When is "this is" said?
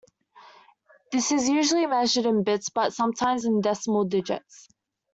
1.11-1.47